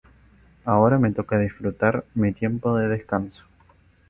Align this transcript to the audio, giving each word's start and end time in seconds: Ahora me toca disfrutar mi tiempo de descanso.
Ahora 0.65 0.97
me 0.97 1.11
toca 1.11 1.37
disfrutar 1.37 2.05
mi 2.15 2.33
tiempo 2.33 2.75
de 2.75 2.87
descanso. 2.87 3.45